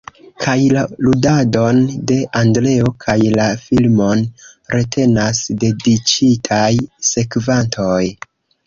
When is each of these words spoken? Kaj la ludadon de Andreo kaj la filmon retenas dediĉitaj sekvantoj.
Kaj 0.43 0.53
la 0.75 0.85
ludadon 1.07 1.81
de 2.11 2.17
Andreo 2.41 2.93
kaj 3.05 3.17
la 3.37 3.47
filmon 3.67 4.25
retenas 4.79 5.47
dediĉitaj 5.67 6.69
sekvantoj. 7.15 8.05